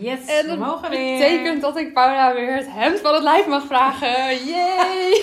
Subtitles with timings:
[0.00, 1.18] Yes, En we dat mogen weer.
[1.18, 4.44] betekent dat ik Paula weer het hemd van het lijf mag vragen.
[4.46, 5.22] Yay!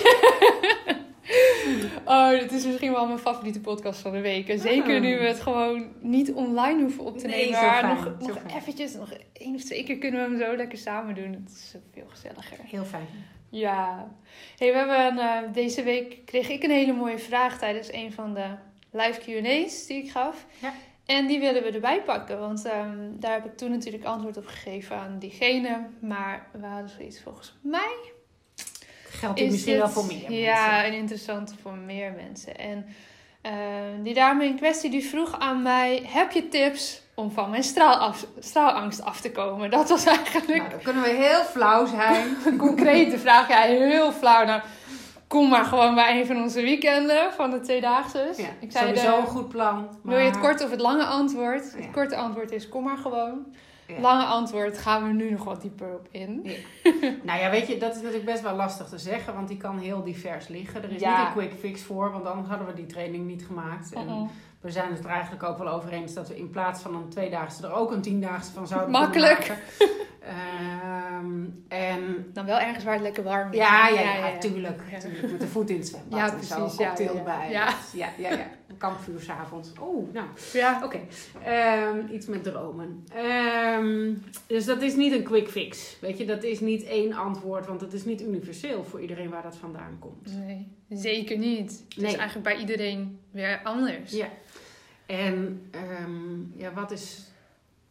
[2.04, 4.48] oh, dit is misschien wel mijn favoriete podcast van de week.
[4.48, 5.00] En zeker Ah.
[5.00, 7.50] nu we het gewoon niet online hoeven op te nemen.
[7.60, 8.56] maar fijn, nog, zo nog fijn.
[8.56, 11.32] eventjes, nog één of twee keer kunnen we hem zo lekker samen doen.
[11.32, 12.58] Het is veel gezelliger.
[12.62, 13.06] Heel fijn.
[13.50, 14.08] Ja.
[14.58, 18.34] Hey, we hebben eh, deze week kreeg ik een hele mooie vraag tijdens een van
[18.34, 18.44] de
[18.90, 20.46] live Q&A's die ik gaf.
[20.58, 20.72] Ja.
[21.06, 24.46] En die willen we erbij pakken, want ehm, daar heb ik toen natuurlijk antwoord op
[24.46, 25.86] gegeven aan diegene.
[26.00, 27.94] Maar we hadden zoiets volgens mij.
[29.08, 30.86] Geldt Is misschien dit- wel voor meer Ja, mensen.
[30.92, 32.58] een interessante voor meer mensen.
[32.58, 32.86] En
[33.42, 37.62] ehm, die dame in kwestie die vroeg aan mij: heb je tips om van mijn
[37.62, 39.70] straalaf, straalangst af te komen?
[39.70, 42.36] Dat was eigenlijk Nou, dan kunnen we heel flauw zijn.
[42.46, 43.48] een concrete vraag.
[43.48, 44.44] Ja, heel flauw.
[44.44, 44.60] Nou,
[45.32, 48.32] kom maar gewoon bij een van onze weekenden van de Tweedaagse.
[48.36, 49.88] Ja, ik zei sowieso een goed plan.
[50.02, 51.72] Wil je het korte of het lange antwoord?
[51.72, 51.90] Het Ja.
[51.90, 53.46] korte antwoord is kom maar gewoon.
[53.86, 54.00] Ja.
[54.00, 56.46] Lange antwoord gaan we nu nog wat dieper op in.
[57.22, 59.78] Nou ja, weet je, dat is natuurlijk best wel lastig te zeggen, want die kan
[59.78, 60.82] heel divers liggen.
[60.82, 61.18] Er is Ja.
[61.18, 63.92] niet een quick fix voor, want anders hadden we die training niet gemaakt.
[63.92, 64.30] En.
[64.62, 67.08] We zijn het er eigenlijk ook wel over eens dat we in plaats van een
[67.08, 69.38] tweedaagse er ook een tiendaagse van zouden Makkelijk.
[69.38, 70.00] kunnen maken.
[70.22, 73.56] Ehm, en Dan wel ergens waar het lekker warm is.
[73.56, 74.98] Ja, ja, ja, tuurlijk, Ja.
[74.98, 75.30] tuurlijk.
[75.30, 77.32] Met de voet in het zwembad Ja, en zo, precies, een ja, cocktail ja, ja.
[77.32, 77.50] erbij.
[77.50, 77.74] Ja.
[77.92, 78.46] Ja, ja, ja.
[78.68, 79.72] Een kampvuur s'avonds.
[79.82, 80.80] Oeh, nou, Ja.
[80.84, 80.98] oké.
[81.44, 83.04] Ehm, iets met dromen.
[83.14, 84.12] Ehm,
[84.46, 85.96] dus dat is niet een quick fix.
[86.00, 89.42] Weet je, dat is niet één antwoord, want het is niet universeel voor iedereen waar
[89.42, 90.36] dat vandaan komt.
[90.46, 91.84] Nee, zeker niet.
[91.88, 94.12] Het is eigenlijk bij iedereen weer anders.
[94.12, 94.26] Ja.
[95.18, 97.32] En ehm, ja, wat is,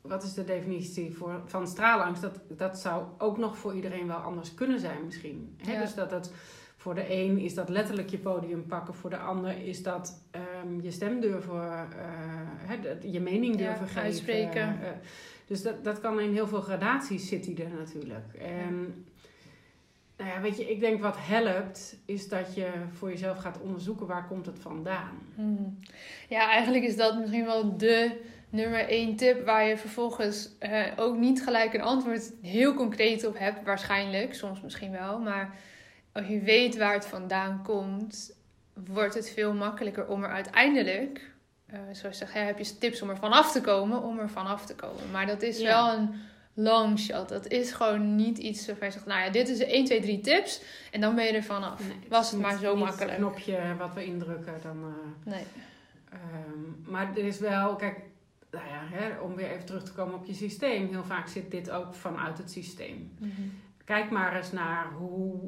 [0.01, 2.21] wat is de definitie voor, van straalangst?
[2.21, 5.55] Dat, dat zou ook nog voor iedereen wel anders kunnen zijn misschien.
[5.57, 5.71] Hè?
[5.73, 5.79] Ja.
[5.81, 6.31] Dus dat het
[6.77, 8.93] voor de een is dat letterlijk je podium pakken.
[8.93, 11.87] Voor de ander is dat ehm, je stem durven, eh,
[12.67, 14.01] hè, dat- je mening Ja, durven geven.
[14.01, 14.81] uitspreken.
[14.83, 14.89] Eh,
[15.47, 18.33] dus dat, dat kan in heel veel gradaties zit die er natuurlijk.
[18.33, 19.05] En
[20.21, 24.07] nou ja, weet je, ik denk wat helpt is dat je voor jezelf gaat onderzoeken
[24.07, 25.19] waar komt het vandaan.
[25.35, 25.79] Hmm.
[26.29, 31.17] Ja, eigenlijk is dat misschien wel de nummer één tip waar je vervolgens eh, ook
[31.17, 33.63] niet gelijk een antwoord heel concreet op hebt.
[33.63, 35.19] Waarschijnlijk, soms misschien wel.
[35.19, 35.55] Maar
[36.11, 38.35] als je weet waar het vandaan komt,
[38.73, 41.31] wordt het veel makkelijker om er uiteindelijk,
[41.65, 44.29] eh, zoals je zegt, hè, heb je tips om er vanaf te komen, om er
[44.29, 45.11] vanaf te komen.
[45.11, 45.67] Maar dat is Ja.
[45.67, 46.09] wel een
[46.53, 47.29] long shot.
[47.29, 50.01] Dat is gewoon niet iets waarvan je zegt, nou ja, dit is de 1, 2,
[50.01, 51.87] 3 tips en dan ben je er vanaf.
[51.87, 53.11] Nee, Was het maar zo makkelijk.
[53.11, 54.77] Een knopje wat we indrukken, dan.
[54.83, 55.43] eh, Nee.
[56.09, 57.99] ehm, maar er is wel, kijk,
[58.51, 60.87] nou ja, hè, om weer even terug te komen op je systeem.
[60.87, 63.11] Heel vaak zit dit ook vanuit het systeem.
[63.19, 63.31] Mhm.
[63.85, 65.39] Kijk maar eens naar hoe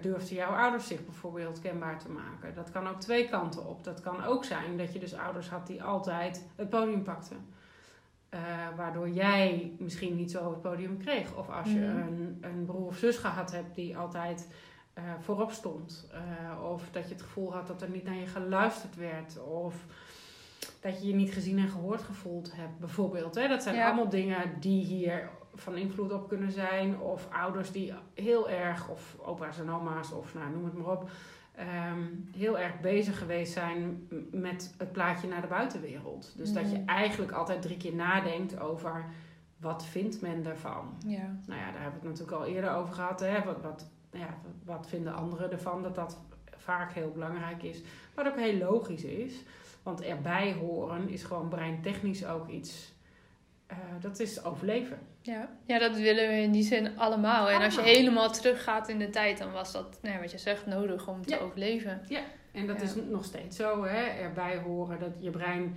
[0.00, 2.54] durfden jouw ouders zich bijvoorbeeld kenbaar te maken.
[2.54, 3.84] Dat kan ook twee kanten op.
[3.84, 7.36] Dat kan ook zijn dat je dus ouders had die altijd het podium pakten.
[8.28, 8.40] Eh,
[8.76, 11.34] waardoor jij misschien niet zo het podium kreeg.
[11.36, 11.96] Of als je Mhm.
[11.98, 14.48] een, een broer of zus gehad hebt die altijd
[14.94, 16.08] eh, voorop stond.
[16.12, 19.40] Eh, of dat je het gevoel had dat er niet naar je geluisterd werd.
[19.42, 19.74] Of
[20.80, 23.34] dat je je niet gezien en gehoord gevoeld hebt, bijvoorbeeld.
[23.34, 23.48] Hè?
[23.48, 23.86] Dat zijn Ja.
[23.86, 27.00] allemaal dingen die hier van invloed op kunnen zijn.
[27.00, 31.10] Of ouders die heel erg, of opa's en oma's, of nou, noem het maar op.
[31.58, 32.02] ehm,
[32.36, 36.32] heel erg bezig geweest zijn met het plaatje naar de buitenwereld.
[36.36, 36.88] Dus dat je Mhm.
[36.88, 39.04] eigenlijk altijd drie keer nadenkt over
[39.60, 40.94] wat vindt men ervan.
[41.06, 41.36] Ja.
[41.46, 43.20] Nou ja, daar hebben we het natuurlijk al eerder over gehad.
[43.20, 43.44] Hè?
[43.44, 45.82] Wat, wat, ja, wat vinden anderen ervan?
[45.82, 46.18] Dat dat
[46.56, 47.82] vaak heel belangrijk is.
[48.14, 49.42] Wat ook heel logisch is.
[49.82, 52.94] Want erbij horen is gewoon breintechnisch ook iets...
[53.66, 54.98] eh, dat is overleven.
[55.32, 55.48] Ja.
[55.66, 57.50] ja, dat willen we in die zin allemaal.
[57.50, 60.38] En als je helemaal teruggaat in de tijd, dan was dat, nou ja, wat je
[60.38, 61.38] zegt, nodig om te Ja.
[61.38, 62.00] overleven.
[62.52, 62.82] En dat Ja.
[62.82, 63.84] is nog steeds zo.
[63.84, 64.04] Hè?
[64.22, 65.76] Erbij horen dat je brein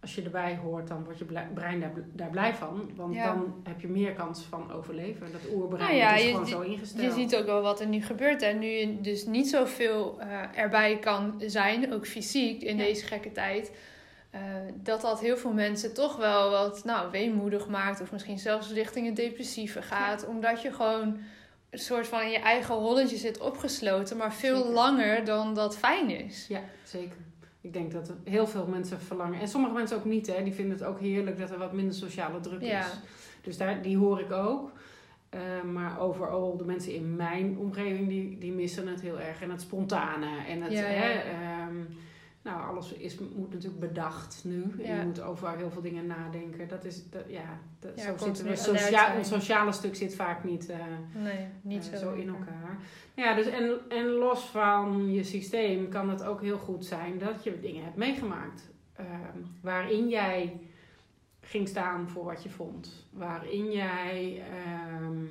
[0.00, 1.24] als je erbij hoort, dan wordt je
[1.54, 2.90] brein daar, daar blij van.
[2.96, 3.26] Want Ja.
[3.26, 5.32] dan heb je meer kans van overleven.
[5.32, 7.02] Dat oerbrein Nou ja, is je- gewoon zo ingesteld.
[7.02, 8.42] Je ziet ook wel wat er nu gebeurt.
[8.42, 12.82] En nu je dus niet zoveel eh erbij kan zijn, ook fysiek in Ja.
[12.84, 13.72] deze gekke tijd.
[14.30, 14.40] Eh,
[14.74, 18.00] dat dat heel veel mensen toch wel wat nou, weemoedig maakt.
[18.00, 20.26] Of misschien zelfs richting het depressieve gaat.
[20.26, 21.18] Omdat je gewoon
[21.70, 24.16] een soort van in je eigen holletje zit opgesloten.
[24.16, 24.72] Maar veel Zeker.
[24.72, 26.46] langer dan dat fijn is.
[26.48, 27.16] Ja, zeker.
[27.60, 29.40] Ik denk dat heel veel mensen verlangen.
[29.40, 30.42] En sommige mensen ook niet, hè.
[30.42, 32.80] Die vinden het ook heerlijk dat er wat minder sociale druk Ja.
[32.80, 32.92] is.
[33.42, 34.72] Dus daar, die hoor ik ook.
[35.28, 35.40] Eh,
[35.72, 39.42] maar overal de mensen in mijn omgeving, die, die missen het heel erg.
[39.42, 40.44] En het spontane.
[40.48, 41.68] En het, Ja, hè, ja.
[42.42, 44.62] Nou, alles is, moet natuurlijk bedacht nu.
[44.84, 46.68] En je moet over heel veel dingen nadenken.
[46.68, 48.54] Dat is, dat, ja, dat, Ja, zo zitten continu we.
[48.62, 49.18] alert Socia zijn.
[49.18, 50.68] ons sociale stuk zit vaak niet...
[50.68, 50.78] eh,
[51.14, 52.12] Nee, niet eh, zo.
[52.12, 52.78] in elkaar.
[53.14, 57.44] Ja, dus en, en los van je systeem kan het ook heel goed zijn dat
[57.44, 58.70] je dingen hebt meegemaakt.
[58.96, 60.60] ehm, waarin jij
[61.40, 63.06] ging staan voor wat je vond.
[63.12, 65.24] Waarin jij ehm,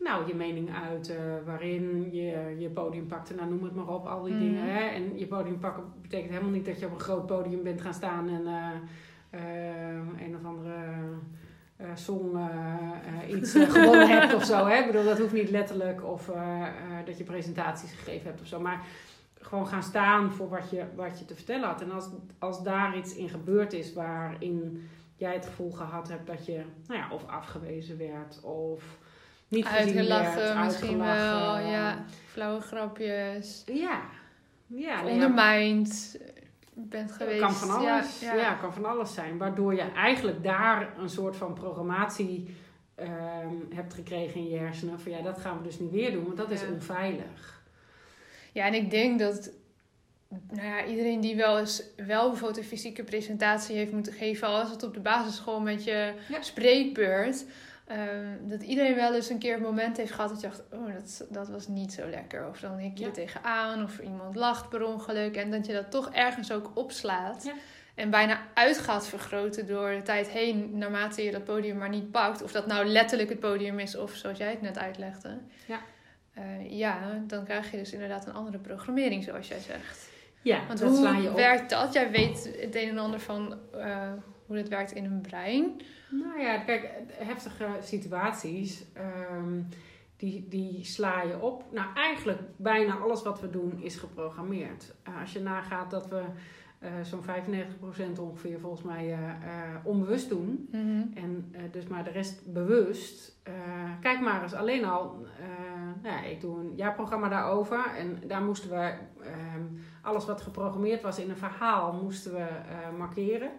[0.00, 1.42] nou, je mening uitte.
[1.44, 3.34] Waarin je je podium pakte.
[3.34, 4.42] Nou, noem het maar op, al die Mhm.
[4.42, 4.64] dingen.
[4.64, 4.80] Hè?
[4.88, 7.94] En je podium pakken betekent helemaal niet dat je op een groot podium bent gaan
[7.94, 8.70] staan en eh,
[9.30, 10.74] eh, een of andere
[11.94, 12.46] song eh,
[13.24, 14.66] eh, iets gewonnen hebt of zo.
[14.66, 14.76] Hè?
[14.78, 16.30] Ik bedoel, dat hoeft niet letterlijk of
[17.04, 18.60] dat je presentaties gegeven hebt of zo.
[18.60, 18.80] Maar
[19.40, 21.80] gewoon gaan staan voor wat je, wat je te vertellen had.
[21.80, 22.08] En als,
[22.38, 27.00] als daar iets in gebeurd is waarin jij het gevoel gehad hebt dat je nou
[27.00, 28.98] ja, of afgewezen werd of
[29.50, 31.58] niet Uitgelachen werd, misschien wel.
[31.58, 33.62] Ja, flauwe grapjes.
[33.66, 34.00] Ja.
[34.66, 36.18] Ja, ondermijnd
[36.74, 37.40] bent geweest.
[37.40, 38.20] kan van alles.
[38.20, 38.54] Ja, Ja, ja.
[38.54, 39.38] kan van alles zijn.
[39.38, 42.56] Waardoor je eigenlijk daar een soort van programmatie
[42.94, 45.00] ehm, hebt gekregen in je hersenen.
[45.00, 47.62] Van ja, dat gaan we dus niet weer doen, want dat is onveilig.
[48.52, 49.50] Ja, en ik denk dat
[50.50, 54.62] nou ja, iedereen die wel eens wel bijvoorbeeld een fysieke presentatie heeft moeten geven, al
[54.62, 57.44] is het op de basisschool met je spreekbeurt,
[57.90, 60.94] ehm, dat iedereen wel eens een keer een moment heeft gehad dat je dacht, oh,
[60.94, 62.48] dat, dat was niet zo lekker.
[62.48, 63.06] Of dan hik je Ja.
[63.06, 65.36] er tegenaan, of iemand lacht per ongeluk.
[65.36, 67.44] En dat je dat toch ergens ook opslaat.
[67.44, 67.52] Ja.
[67.94, 72.10] En bijna uit gaat vergroten door de tijd heen, naarmate je dat podium maar niet
[72.10, 72.42] pakt.
[72.42, 75.38] Of dat nou letterlijk het podium is, of zoals jij het net uitlegde.
[75.66, 75.78] Ja.
[76.34, 80.08] Eh, ja, dan krijg je dus inderdaad een andere programmering, zoals jij zegt.
[80.42, 81.36] Ja, Want dat hoe sla je op.
[81.36, 81.92] werkt dat?
[81.92, 84.12] Jij weet het een en ander van eh,
[84.50, 85.80] hoe dat werkt in een brein.
[86.10, 89.62] Nou ja, kijk, heftige situaties, ehm,
[90.16, 91.64] die, die sla je op.
[91.72, 94.94] Nou, eigenlijk bijna alles wat we doen is geprogrammeerd.
[95.02, 96.22] Eh, als je nagaat dat we
[96.80, 99.18] eh, zo'n 95% ongeveer volgens mij eh,
[99.82, 100.68] onbewust doen.
[101.14, 103.38] En eh, dus maar de rest bewust.
[104.00, 105.26] Kijk maar eens alleen al.
[106.02, 107.84] nou ja, ik doe een jaarprogramma daarover.
[107.96, 108.92] En daar moesten we
[109.22, 109.64] ehm,
[110.02, 112.46] alles wat geprogrammeerd was in een verhaal moesten we
[112.98, 113.50] markeren.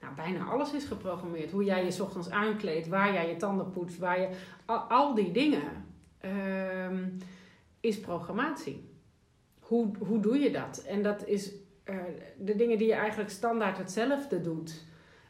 [0.00, 1.50] Nou, bijna alles is geprogrammeerd.
[1.50, 4.28] Hoe jij je 's ochtends aankleedt, waar jij je tanden poetst, waar je.
[4.64, 5.84] Al, al die dingen
[6.18, 7.08] ehm,
[7.80, 8.90] is programmatie.
[9.60, 10.78] Hoe, hoe doe je dat?
[10.86, 11.52] En dat is
[11.84, 11.96] eh,
[12.38, 14.84] de dingen die je eigenlijk standaard hetzelfde doet.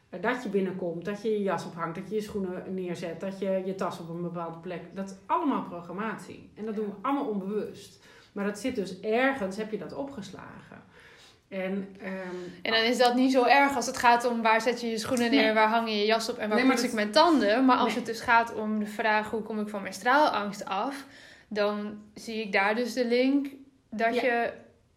[0.09, 3.39] Eh, Dat je binnenkomt, dat je je jas ophangt, dat je je schoenen neerzet, dat
[3.39, 4.95] je je tas op een bepaalde plek.
[4.95, 6.49] Dat is allemaal programmatie.
[6.55, 8.03] En dat doen we allemaal onbewust.
[8.31, 10.83] Maar dat zit dus ergens, heb je dat opgeslagen.
[11.49, 12.13] En, ehm,
[12.61, 14.97] En dan is dat niet zo erg als het gaat om waar zet je je
[14.97, 15.53] schoenen neer, Nee.
[15.53, 17.65] waar hang je je jas op en waar Nee, poets ik mijn tanden.
[17.65, 17.95] Maar als Nee.
[17.95, 21.05] het dus gaat om de vraag hoe kom ik van mijn straalangst af,
[21.47, 23.47] dan zie ik daar dus de link
[23.91, 24.21] dat Ja.
[24.21, 24.51] je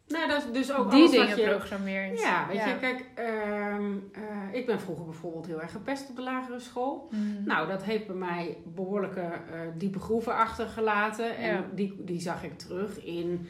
[0.07, 1.49] nou, dat is dus ook die alles dingen wat je...
[1.49, 2.21] programmeert.
[2.21, 4.23] Ja, weet je, kijk, ehm, eh,
[4.59, 7.09] ik ben vroeger bijvoorbeeld heel erg gepest op de lagere school.
[7.11, 7.45] Mhm.
[7.45, 11.37] Nou, dat heeft bij mij behoorlijke eh, diepe groeven achtergelaten.
[11.37, 11.65] En Ja.
[11.75, 13.47] die, die zag ik terug in.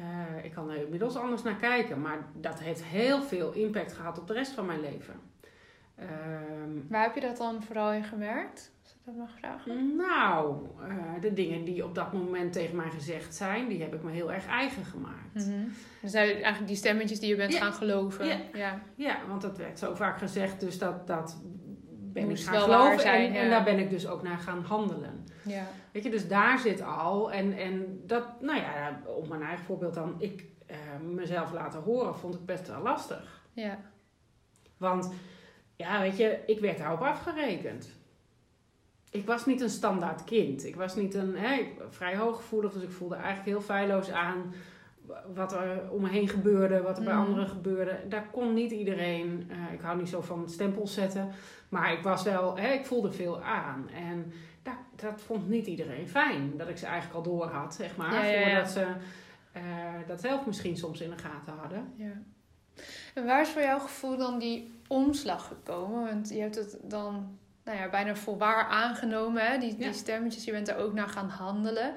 [0.00, 4.18] Eh, ik kan er inmiddels anders naar kijken, maar dat heeft heel veel impact gehad
[4.18, 5.14] op de rest van mijn leven.
[5.96, 6.08] Ehm,
[6.88, 8.72] Waar heb je dat dan vooral in gemerkt?
[8.82, 9.96] Als ik dat mag vragen.
[9.96, 10.56] nou,
[10.88, 14.10] eh, de dingen die op dat moment tegen mij gezegd zijn, die heb ik me
[14.10, 15.34] heel erg eigen gemaakt.
[15.46, 15.68] Mhm.
[16.02, 17.58] Dus eigenlijk die stemmetjes die je bent Ja.
[17.58, 18.26] gaan geloven.
[18.26, 18.36] Ja.
[18.54, 18.80] ja.
[18.94, 21.40] Ja, want dat werd zo vaak gezegd, dus dat, dat
[22.12, 23.00] ben Moest ik gaan geloven.
[23.00, 23.40] zijn, en, ja.
[23.40, 25.24] en daar ben ik dus ook naar gaan handelen.
[25.44, 25.66] Ja.
[25.92, 27.32] Weet je, dus daar zit al.
[27.32, 32.14] En, en dat, nou ja, op mijn eigen voorbeeld dan, ik eh, mezelf laten horen,
[32.14, 33.42] vond ik best wel lastig.
[33.52, 33.78] ja.
[34.76, 35.12] Want,
[35.76, 37.88] ja, weet je, ik werd daarop afgerekend.
[39.10, 40.64] Ik was niet een standaard kind.
[40.64, 44.54] Ik was niet een, hè, vrij hooggevoelig, dus ik voelde eigenlijk heel feilloos aan
[45.34, 47.22] wat er om me heen gebeurde, wat er bij Mhm.
[47.26, 47.98] anderen gebeurde.
[48.08, 51.30] Daar kon niet iedereen, eh, ik hou niet zo van stempels zetten,
[51.68, 53.88] maar ik was wel, hè, ik voelde veel aan.
[53.88, 54.32] En
[55.00, 58.42] dat, vond niet iedereen fijn, dat ik ze eigenlijk al door had, zeg maar, Ja,
[58.42, 58.86] voordat ze
[59.52, 59.62] eh,
[60.06, 61.92] dat zelf misschien soms in de gaten hadden.
[61.96, 62.22] Ja.
[63.14, 66.04] En waar is voor jouw gevoel dan die omslag gekomen?
[66.04, 69.58] Want je hebt het dan nou ja, bijna volwaar aangenomen, hè?
[69.58, 70.44] Die, die stemmetjes.
[70.44, 71.94] Je bent er ook naar gaan handelen.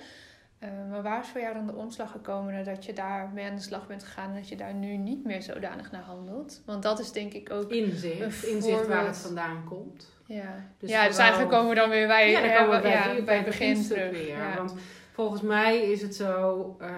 [0.64, 3.56] Eh, maar waar is voor jou dan de omslag gekomen nadat je daar mee aan
[3.56, 6.62] de slag bent gegaan en dat je daar nu niet meer zodanig naar handelt?
[6.66, 7.72] Want dat is denk ik ook.
[7.72, 10.12] Inzicht, Een inzicht waar het vandaan komt.
[10.26, 12.82] Ja, Dus ja dus eigenlijk komen we dan weer bij, ja, dan hè, komen we
[12.82, 14.12] bij, ja, bij het begin terug.
[14.12, 14.38] weer.
[14.38, 14.58] Ja.
[14.58, 14.76] Want
[15.12, 16.90] volgens mij is het zo eh,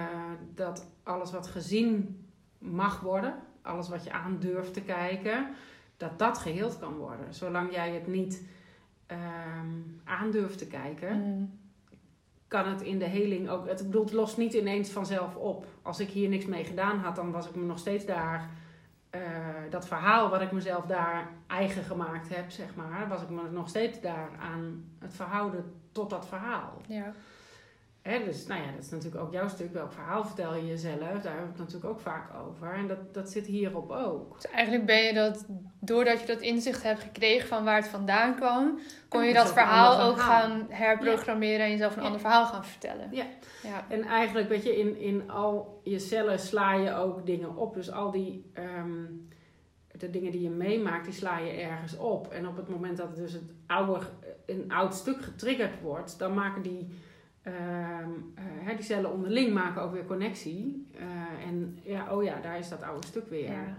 [0.55, 2.23] dat alles wat gezien
[2.57, 5.47] mag worden, alles wat je aan durft te kijken,
[5.97, 7.33] dat dat geheeld kan worden.
[7.33, 8.43] Zolang jij het niet
[9.05, 9.67] ehm
[10.03, 11.63] aandurft te kijken, Mm.
[12.55, 13.67] Kan het in de heling ook.
[13.67, 15.65] Het, ik bedoel, het lost niet ineens vanzelf op.
[15.81, 18.49] Als ik hier niks mee gedaan had, dan was ik me nog steeds daar.
[19.09, 19.21] eh,
[19.69, 23.69] dat verhaal wat ik mezelf daar eigen gemaakt heb, zeg maar, was ik me nog
[23.69, 26.81] steeds daar aan het verhouden tot dat verhaal.
[26.87, 27.13] Ja.
[28.05, 29.73] Hè, dus nou ja, dat is natuurlijk ook jouw stuk.
[29.73, 30.99] Welk verhaal vertel je jezelf?
[30.99, 32.73] Daar hebben we het natuurlijk ook vaak over.
[32.73, 34.33] En dat, dat zit hierop ook.
[34.41, 35.45] Dus eigenlijk ben je dat,
[35.79, 39.51] doordat je dat inzicht hebt gekregen van waar het vandaan kwam, kon je dat dus
[39.51, 40.41] een verhaal ook verhaal.
[40.41, 42.05] gaan herprogrammeren en jezelf een Ja.
[42.05, 43.07] ander verhaal gaan vertellen.
[43.11, 43.25] Ja.
[43.63, 43.85] Ja.
[43.89, 47.73] En eigenlijk, weet je, in, in al je cellen sla je ook dingen op.
[47.73, 49.03] Dus al die ehm,
[49.91, 52.31] de dingen die je meemaakt, die sla je ergens op.
[52.31, 54.05] En op het moment dat dus het oude,
[54.45, 56.87] een oud stuk getriggerd wordt, dan maken die,
[57.45, 60.87] ehm, eh, hè, die cellen onderling maken ook weer connectie.
[60.97, 63.51] Eh, en ja, oh ja, daar is dat oude stuk weer.
[63.51, 63.75] Ja.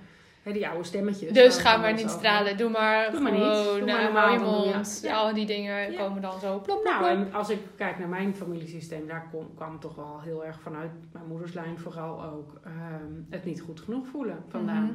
[0.52, 1.32] Die oude stemmetjes.
[1.32, 2.56] Dus ga maar niet stralen.
[2.56, 3.78] Doe maar Doe maar gewoon.
[3.78, 5.00] Doe maar eh, je mond.
[5.02, 5.16] ja.
[5.16, 5.98] Al die dingen Ja.
[5.98, 9.54] komen dan zo plop, plop, Nou, en als ik kijk naar mijn familiesysteem, daar kom,
[9.54, 14.06] kwam toch wel heel erg vanuit mijn moederslijn vooral ook ehm, het niet goed genoeg
[14.06, 14.84] voelen vandaan.
[14.84, 14.94] Mhm.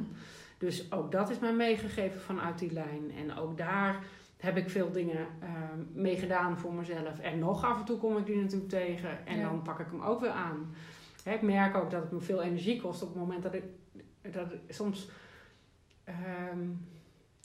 [0.58, 3.12] Dus ook dat is mij meegegeven vanuit die lijn.
[3.18, 3.96] En ook daar
[4.42, 7.18] heb ik veel dingen ehm mee gedaan voor mezelf.
[7.18, 9.26] En nog af en toe kom ik die natuurlijk tegen.
[9.26, 9.48] En Ja.
[9.48, 10.74] dan pak ik hem ook weer aan.
[11.24, 13.64] Hè, ik merk ook dat het me veel energie kost op het moment dat ik...
[14.32, 15.08] Dat ik soms
[16.04, 16.68] ehm,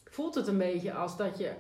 [0.06, 1.51] voelt het een beetje als dat je...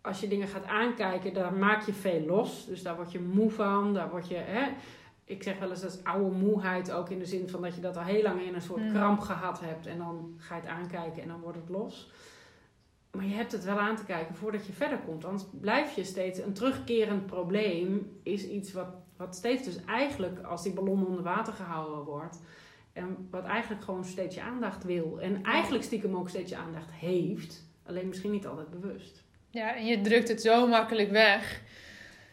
[0.00, 2.66] Als je dingen gaat aankijken, daar maak je veel los.
[2.66, 3.94] Dus daar word je moe van.
[3.94, 4.34] Daar word je...
[4.36, 4.68] Hè,
[5.24, 7.80] ik zeg wel eens dat is oude moeheid ook in de zin van dat je
[7.80, 8.92] dat al heel lang in een soort Mm.
[8.92, 9.86] kramp gehad hebt.
[9.86, 12.10] En dan ga je het aankijken en dan wordt het los.
[13.18, 15.24] Maar je hebt het wel aan te kijken voordat je verder komt.
[15.24, 16.38] Anders blijf je steeds...
[16.38, 20.38] Een terugkerend probleem is iets wat, wat steeds dus eigenlijk...
[20.42, 22.40] als die ballon onder water gehouden wordt...
[22.92, 25.20] en wat eigenlijk gewoon steeds je aandacht wil.
[25.20, 27.66] En eigenlijk stiekem ook steeds je aandacht heeft.
[27.86, 29.24] Alleen misschien niet altijd bewust.
[29.50, 31.62] Ja, en je drukt het zo makkelijk weg.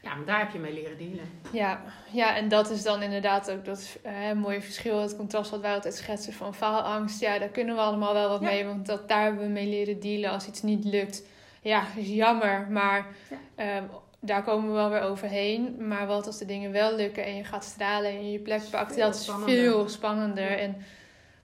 [0.06, 1.30] Ja, maar daar heb je mee leren dealen.
[1.52, 1.82] Ja,
[2.12, 5.74] ja, en dat is dan inderdaad ook dat eh, mooie verschil, het contrast wat wij
[5.74, 7.20] altijd schetsen van faalangst.
[7.20, 8.46] Ja, daar kunnen we allemaal wel wat Ja.
[8.48, 10.30] mee, want dat, daar hebben we mee leren dealen.
[10.30, 11.24] Als iets niet lukt,
[11.62, 13.38] ja, is jammer, maar Ja.
[13.56, 13.84] ehm,
[14.20, 15.88] daar komen we wel weer overheen.
[15.88, 18.62] Maar wat als de dingen wel lukken en je gaat stralen en je je plek
[18.72, 20.58] pakt, dat is veel spannender.
[20.58, 20.76] En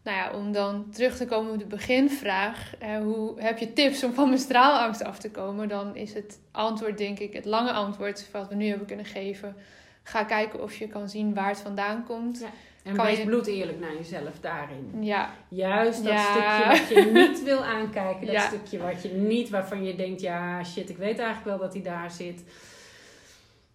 [0.04, 4.04] nou ja, om dan terug te komen op de beginvraag, eh, hoe heb je tips
[4.04, 5.68] om van mijn straalangst af te komen?
[5.68, 9.56] Dan is het antwoord, denk ik, het lange antwoord wat we nu hebben kunnen geven.
[10.04, 12.40] Ga kijken of je kan zien waar het vandaan komt.
[12.40, 12.48] Ja.
[12.84, 14.90] En Kan wees je- bloed eerlijk naar jezelf daarin.
[15.04, 16.22] Ja, Juist dat Ja.
[16.24, 18.26] stukje wat je niet wil aankijken.
[18.26, 18.48] Dat Ja.
[18.48, 21.84] stukje wat je niet, waarvan je denkt, ja shit, ik weet eigenlijk wel dat hij
[21.84, 22.44] daar zit.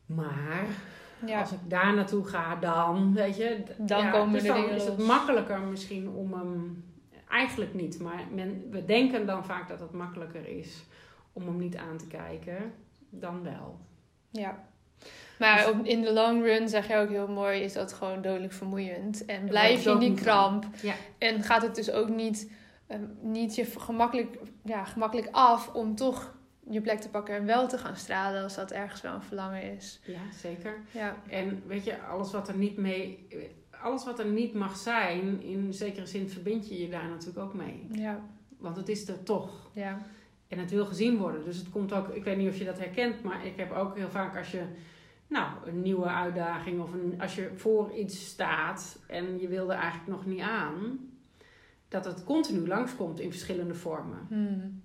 [0.06, 0.64] Maar
[1.26, 1.40] ja.
[1.40, 3.62] als ik daar naartoe ga, dan, weet je.
[3.78, 6.84] Dan ja, komen dus de dan dingen is het makkelijker misschien om hem...
[7.30, 10.84] Eigenlijk niet, maar men, we denken dan vaak dat het makkelijker is
[11.32, 12.72] om hem niet aan te kijken
[13.10, 13.78] dan wel.
[14.30, 14.64] ja.
[15.38, 18.22] Maar Dus- op, in de long run, zeg je ook heel mooi, is dat gewoon
[18.22, 19.24] dodelijk vermoeiend.
[19.24, 20.64] En blijf je in die kramp.
[20.82, 20.94] Ja.
[21.18, 22.50] En gaat het dus ook niet,
[22.86, 26.35] eh, niet je gemakkelijk, ja, gemakkelijk af om toch
[26.70, 29.62] je plek te pakken en wel te gaan stralen als dat ergens wel een verlangen
[29.76, 30.00] is.
[30.06, 30.78] Ja, zeker.
[30.90, 33.26] Ja, En weet je, alles wat er niet mee,
[33.82, 37.54] alles wat er niet mag zijn, in zekere zin verbind je je daar natuurlijk ook
[37.54, 37.86] mee.
[37.90, 38.20] ja,
[38.58, 39.70] Want het is er toch.
[39.72, 39.98] ja.
[40.48, 41.44] En het wil gezien worden.
[41.44, 43.96] Dus het komt ook, ik weet niet of je dat herkent, maar ik heb ook
[43.96, 44.62] heel vaak als je,
[45.26, 49.78] nou, een nieuwe uitdaging of een, als je voor iets staat en je wil er
[49.78, 50.98] eigenlijk nog niet aan,
[51.88, 54.26] dat het continu langskomt in verschillende vormen.
[54.28, 54.82] Hmm.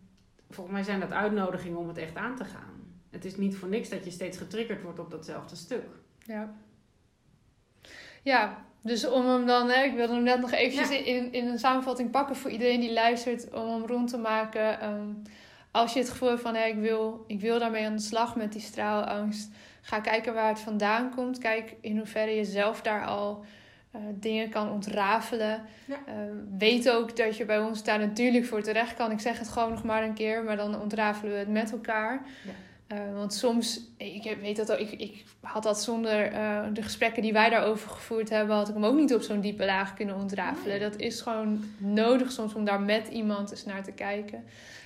[0.51, 2.99] Volgens mij zijn dat uitnodigingen om het echt aan te gaan.
[3.09, 5.85] Het is niet voor niks dat je steeds getriggerd wordt op datzelfde stuk.
[6.19, 6.53] Ja.
[8.23, 11.05] Ja, dus om hem dan, hè, ik wilde hem net nog eventjes Ja.
[11.05, 14.79] in, in een samenvatting pakken voor iedereen die luistert, om hem rond te maken.
[14.79, 15.09] Ehm,
[15.71, 18.35] als je het gevoel hebt van, hè, ik, wil, ik wil daarmee aan de slag
[18.35, 21.37] met die straalangst, ga kijken waar het vandaan komt.
[21.37, 23.45] Kijk in hoeverre je zelf daar al
[23.91, 25.61] eh, dingen kan ontrafelen.
[25.85, 25.97] Ja.
[26.07, 29.11] Ehm, weet ook dat je bij ons daar natuurlijk voor terecht kan.
[29.11, 32.25] Ik zeg het gewoon nog maar een keer, maar dan ontrafelen we het met elkaar.
[32.45, 32.51] Ja.
[32.91, 37.33] Eh, want soms, ik weet dat ik, ik had dat zonder eh, de gesprekken die
[37.33, 40.79] wij daarover gevoerd hebben, had ik hem ook niet op zo'n diepe laag kunnen ontrafelen.
[40.79, 40.89] Nee.
[40.89, 44.43] Dat is gewoon nodig soms om daar met iemand eens naar te kijken.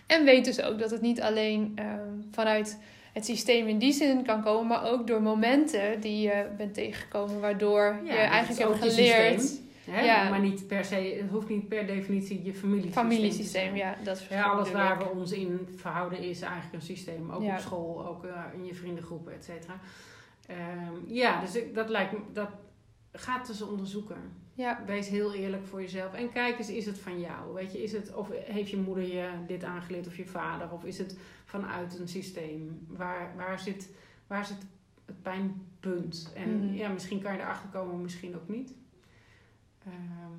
[0.07, 1.85] En weet dus ook dat het niet alleen eh,
[2.31, 2.79] vanuit
[3.15, 7.39] het systeem in die zin kan komen, maar ook door momenten die je bent tegengekomen,
[7.39, 9.41] waardoor je eigenlijk hebt geleerd.
[9.41, 10.01] systeem, Hè?
[10.01, 10.29] Ja.
[10.29, 13.03] Maar niet per se, het hoeft niet per definitie je familiesysteem.
[13.03, 16.81] te Familiesysteem, ja, dat is Ja, alles waar we ons in verhouden is eigenlijk een
[16.81, 17.31] systeem.
[17.31, 17.53] Ook Ja.
[17.53, 19.79] op school, ook eh, in je vriendengroepen, et cetera.
[20.47, 22.49] Ehm, ja, dus ik, dat lijkt me, dat
[23.11, 24.43] gaat dus onderzoeken.
[24.57, 26.13] Ja, Wees heel eerlijk voor jezelf.
[26.13, 27.53] En kijk eens, is het van jou?
[27.53, 30.71] Weet je, is het, of heeft je moeder je dit aangeleerd of je vader?
[30.71, 32.85] Of is het vanuit een systeem?
[32.87, 33.89] Waar, waar, zit,
[34.27, 34.57] waar zit
[35.05, 36.31] het pijnpunt?
[36.35, 36.73] En Mhm.
[36.75, 38.73] ja, misschien kan je erachter komen, misschien ook niet.
[39.85, 40.31] Ehm,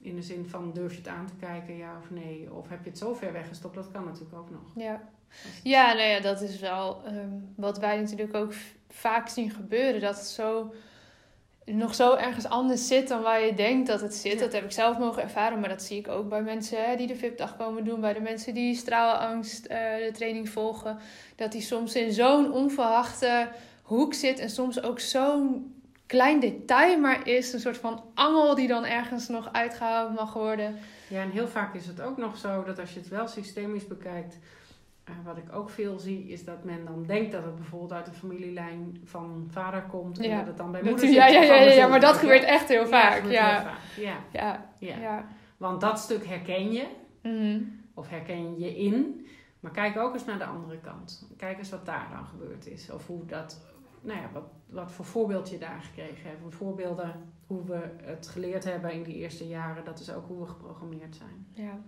[0.00, 2.52] in de zin van durf je het aan te kijken, ja of nee?
[2.54, 3.74] Of heb je het zo ver weggestopt?
[3.74, 4.62] Dat kan natuurlijk ook nog.
[4.74, 5.08] ja.
[5.62, 8.52] Ja, nou ja, dat is wel ehm, wat wij natuurlijk ook
[8.88, 10.00] vaak zien gebeuren.
[10.00, 10.74] Dat het zo,
[11.70, 14.32] nog zo ergens anders zit dan waar je denkt dat het zit.
[14.32, 14.38] Ja.
[14.38, 17.06] Dat heb ik zelf mogen ervaren, maar dat zie ik ook bij mensen hè, die
[17.06, 18.00] de VIP-dag komen doen.
[18.00, 20.98] Bij de mensen die straalangst eh, de training volgen.
[21.36, 23.48] Dat die soms in zo'n onverwachte
[23.82, 24.38] hoek zit.
[24.38, 25.74] En soms ook zo'n
[26.06, 27.52] klein detail maar is.
[27.52, 30.78] Een soort van angel die dan ergens nog uitgehaald mag worden.
[31.08, 33.86] Ja, en heel vaak is het ook nog zo dat als je het wel systemisch
[33.86, 34.38] bekijkt,
[35.08, 38.06] eh, wat ik ook veel zie, is dat men dan denkt dat het bijvoorbeeld uit
[38.06, 40.36] de familielijn van vader komt en Ja.
[40.38, 41.34] dat het dan bij moeder ja, zit.
[41.34, 43.24] ja, ja, ja, ja, maar dat gebeurt echt heel vaak.
[43.26, 43.78] Ja, heel vaak.
[44.78, 44.96] Ja.
[45.00, 45.26] ja.
[45.56, 46.86] Want dat stuk herken je,
[47.22, 47.60] Mhm.
[47.94, 49.26] of herken je in,
[49.60, 51.30] maar kijk ook eens naar de andere kant.
[51.36, 53.60] Kijk eens wat daar dan gebeurd is, of hoe dat,
[54.00, 56.54] nou ja, wat, wat voor voorbeeld je daar gekregen hebt.
[56.54, 60.46] Voorbeelden, hoe we het geleerd hebben in die eerste jaren, dat is ook hoe we
[60.46, 61.46] geprogrammeerd zijn.
[61.52, 61.78] Ja.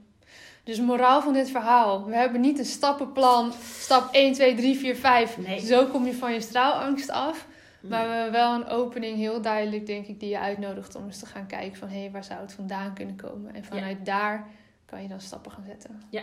[0.65, 2.05] Dus moraal van dit verhaal.
[2.05, 3.53] We hebben niet een stappenplan.
[3.63, 5.39] Stap 1, 2, 3, 4, 5.
[5.39, 5.61] Nee.
[5.61, 7.47] Zo kom je van je straalangst af.
[7.81, 11.19] Maar we hebben wel een opening, heel duidelijk, denk ik, die je uitnodigt om eens
[11.19, 13.55] te gaan kijken van hé, waar zou het vandaan kunnen komen?
[13.55, 14.47] En vanuit daar
[14.87, 16.03] kan je dan stappen gaan zetten.
[16.11, 16.23] Ja.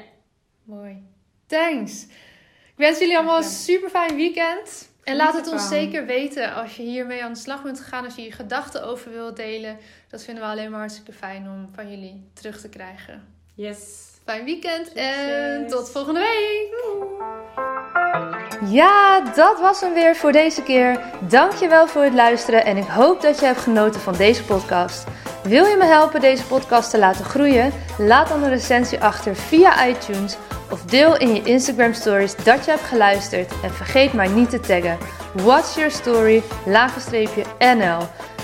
[0.64, 1.04] Mooi.
[1.46, 2.04] Thanks.
[2.04, 4.90] Ik wens jullie allemaal een super fijn weekend.
[5.04, 8.16] En laat het ons zeker weten als je hiermee aan de slag bent gegaan, als
[8.16, 9.78] je je gedachten over wilt delen.
[10.10, 13.37] Dat vinden we alleen maar hartstikke fijn om van jullie terug te krijgen.
[13.58, 13.78] Yes.
[14.26, 16.76] Fijn weekend en tot volgende week.
[18.72, 21.00] Ja, dat was hem weer voor deze keer.
[21.30, 25.04] Dankjewel voor het luisteren en ik hoop dat je hebt genoten van deze podcast.
[25.44, 27.72] Wil je me helpen deze podcast te laten groeien?
[27.98, 30.38] Laat dan een recensie achter via iTunes
[30.72, 34.60] of deel in je Instagram stories dat je hebt geluisterd en vergeet mij niet te
[34.60, 34.98] taggen.
[35.34, 36.44] What's your story?
[37.60, 38.02] NL.